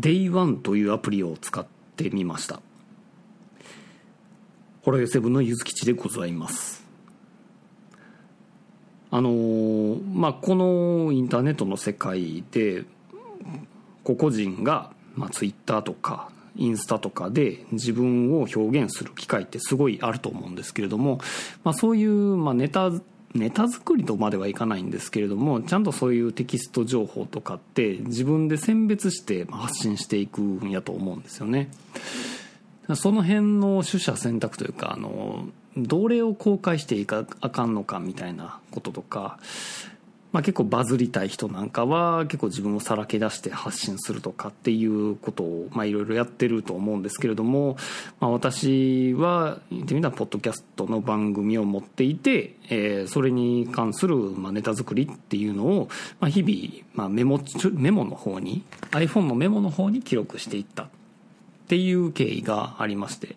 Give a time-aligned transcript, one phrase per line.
[0.00, 2.60] Day1 というアプリを使ってみました。
[4.82, 6.84] ホロヨセブンのゆずきちでございます。
[9.10, 12.84] あのー、まあこのインターネットの世界で
[14.04, 21.18] 個々人が、まあ、ツイッターとかインスタとかで自分を表現する機会ってすごいあると思うんですけれども、
[21.64, 22.90] まあ、そういう、まあ、ネタ
[23.34, 31.68] ネタ作りとまではいかないんですけれどもちゃんとそういうテキスト情報とかって自分で選別して発信していくんやと思うんですよね。
[32.94, 39.38] その辺の取捨選択というかあのどれを公開していいかあかんのかみたいなこととか
[40.36, 47.78] まあ、結構バズりたい人なんかは結構自分をさらけ出して発信するとかっていうことをいろいろやってると思うんですけれども、
[48.20, 55.88] まあ、私は言ってみたらポッドキャストの番組を持っていて、えー、それに関するまあネタ作りっていうのを
[56.20, 57.40] まあ日々まあメモ
[57.72, 60.88] メモの方に iPhone のメモの方に記録していったっ
[61.68, 63.36] ていう経緯がありまして。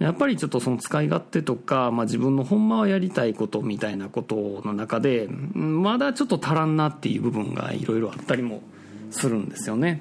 [0.00, 8.62] やっぱりちょっとその使い勝手とか、まあ、自分のほんまはやりたいことみたいなことの中で、まだちょっと足らんなっていう部分がいろいろあったりも
[9.10, 10.00] するんですよね。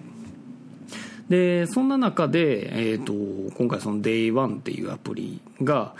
[1.27, 5.93] で、そんな中で、えっ、ー、と、今回その Day1 っていうアプリが、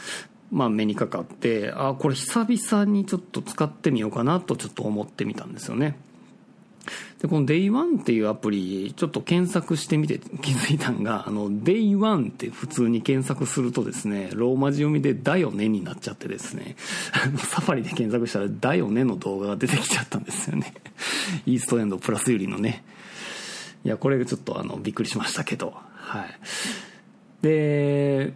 [0.50, 5.98] まあ目にかかって、あ、これ久々にちょっと使ってみようかなとちょっと思ってみたんですよね。
[7.22, 16.76] で、この Day1 っていうアプリ、ちょっと検索してみて気づいたんが、あの、Day1 って普通に検索するとですね、ローマ字読みでだよねになっちゃってですね、
[17.38, 20.74] サファリで検索したらだよねの動画が出てきちゃったんですよね。
[21.46, 22.84] イーストエンドプラスユリのね。
[23.86, 26.40] いや、これちょっとあの、びっくりしましたけど、はい。
[27.42, 28.34] で、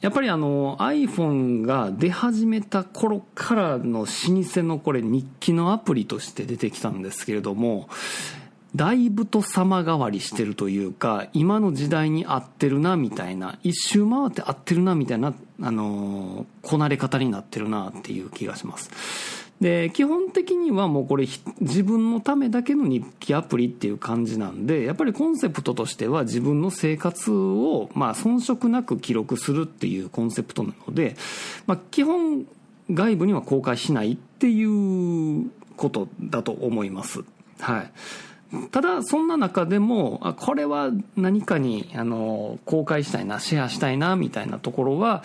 [0.00, 7.88] やっぱりあの iPhone が出始めた頃からの老舗のこれ日記のアプリとして出てきたんですけれども、
[8.74, 19.45] だいぶと様変わりしてるというか、今の時代に合ってるなみたいな、一周回って合ってるなみたいな、あのこなれ方になってるなっていう気がします。
[19.60, 21.26] で、基本的にはもうこれ
[21.60, 31.16] 自分のためだけの日記アプリっていう感じなんで、やっぱりコンセプトとしては自分の生活を、まあ遜色なく記録するっていうコンセプトなので、
[31.66, 32.46] まあ基本
[32.90, 37.24] 外部には公開しないっていうことだと思います。
[37.60, 37.90] はい。
[38.70, 45.24] ただ、そんな中でも、あ、これは何かに、あの、公開したいな、シェアしたいな、みたいなところは、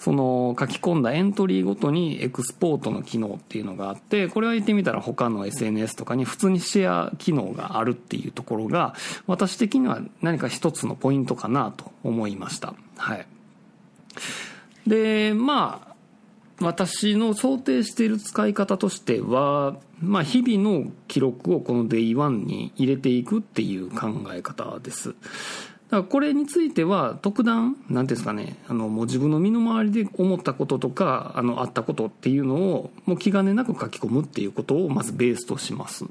[0.00, 8.94] その書き込んだエントリーごとにエクスポートの機能っていうのがあって、これは言ってみたら他の SNS とかに普通にシェア機能があるっていうところが、
[9.26, 12.74] 私的には何か一つのポイントかなと思いました。
[12.96, 13.26] はい。
[14.86, 25.14] で、まあ、私の想定している使い方としては、まあ、日々の記録をこの Day1 に入れていくっていう考え方です。
[25.90, 36.04] だからこれについては特段、なんですかね、あの、もう自分の身の回りで思ったこととか、あの、あったことっていうのを、もう気兼ねなく書き込むっていうことをまずベースとします。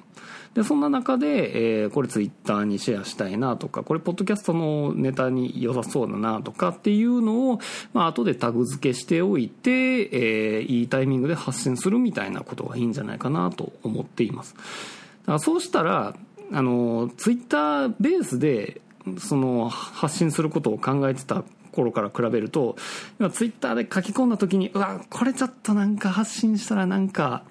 [0.53, 7.59] で、そんな中で、えー、これツイッターにシェアしたいなとか、これポッドキャストのネタに良さそうだなとかっていうのを、
[7.93, 14.55] まあ、後でタグ付けしておいて、えー、いいタイミングで発信するみたいなことがいいんじゃないかなと思っています。
[14.55, 16.15] だからそうしたら、
[16.51, 18.81] あの、ツイッターベースで、
[19.17, 22.75] その発信することを考えてた頃から比べると、
[23.19, 27.43] 今ツイッターで書き込んだ時に、うわ、これちょっとなんか発信したらなんか、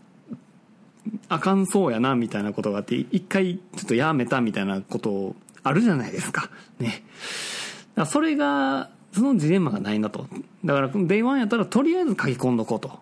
[1.28, 6.50] あかんそうやな、みたいなことがあって、一回ちょっとやめたみたいなことあるじゃないですか。
[6.78, 7.03] ね。
[7.94, 10.27] だそれが、そのジレンマがないなと。
[10.65, 12.99] だから、 Day One やったらとりあえず書き込んどこうと。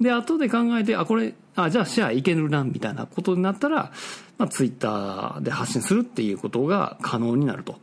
[0.00, 3.92] で、後で考えて、あ、これ、あ、じゃあシェアいけるな、みたいなことになったら、
[4.38, 7.78] まあ、ツイッターで発信するっていうことが可能になると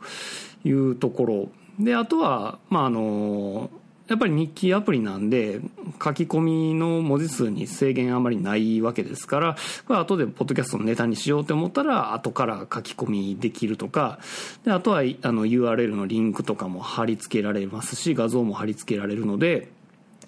[0.64, 1.50] いうところ。
[1.80, 3.70] で、あとは、まあ、あの、
[4.12, 5.62] やっぱり日記アプリなんで、
[6.04, 9.56] 書き込みの文字数に制限あまりないわけですから、
[9.88, 14.20] これ後でポッドキャストのネタにしようと思ったら、後から書き込みできるとか、
[14.66, 19.70] で、あとは、あの、URL のリンクとかも貼り付けられますし、画像も貼り付けられるので、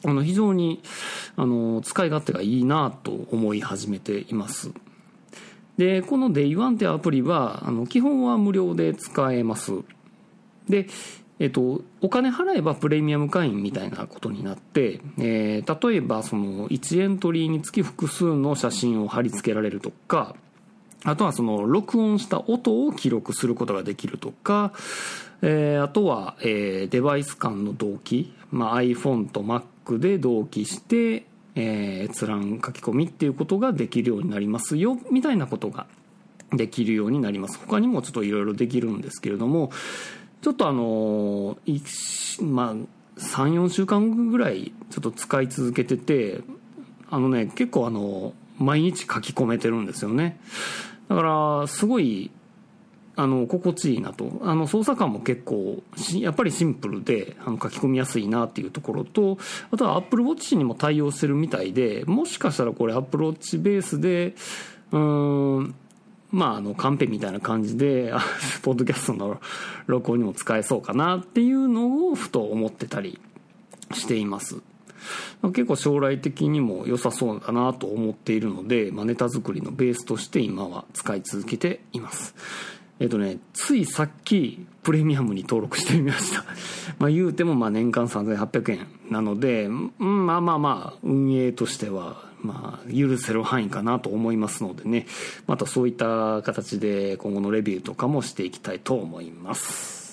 [0.06, 0.82] あの、非常に、
[1.36, 4.72] あの、使い勝手がいいなと思い始めています。
[5.78, 9.74] で、この Day1 ってアプリは、あの、基本は無料で使えます。
[10.70, 10.88] で、
[11.40, 20.36] えっと、お金払えばプレミアム会員みたいなことになって、えー、例えばその1エントリーにつき複数の写真を貼り付けられるとか、
[21.04, 24.72] あとはその録音した音を記録することができるとか、
[25.42, 29.64] えー、あとは、えー、デバイス間の同期、まあ、iPhone と Mac
[30.00, 31.26] で同期して、
[31.56, 35.86] えー、閲覧書き込みっていうことができるようになりますよ、みたいなことが
[36.52, 37.60] できるようになります。
[37.60, 39.72] 他にもちょっといろいろできるんですけれども
[40.42, 41.58] ちょっとあの
[42.42, 46.42] まあ34週間ぐらいちょっと使い続けてて
[47.10, 50.40] あのね結構あの毎日書き込めてるんですよね。
[51.10, 51.22] だか
[51.62, 52.32] らすごい
[53.16, 55.84] あの心地いいなとあの操作感も結構
[56.14, 59.38] やっぱりシンプルであの書き込みやすいなっていうところと
[59.72, 64.36] あとは AppleWatch にも対応してるみたいでもしかしたらこれ AppleWatch ベースで
[64.92, 65.76] うん
[66.34, 68.12] まあ、あの、カンペみたいな感じで、
[68.64, 69.40] ポッドキャストの
[69.86, 73.20] 録音にも使えそうかなっていうのをふと思ってたり
[73.94, 74.62] しています。
[75.44, 82.34] 結構将来的にも良さそうだなと思っているので、まあ、ネタ作りのベースとして今は使い続けています。
[83.00, 86.46] えっ、とね、ついさっきプレミアムに登録してみました。
[87.00, 95.08] まあ言うてもまあ年間3800円なので、うん、まあまあまあ運営としてはまあ許せる範囲かなと思いますのでね、
[95.48, 100.04] またそういった形で今後のレビューとかもしていきたいと思います。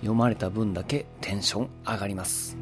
[0.02, 2.58] 読まれた分だけテンション上がります。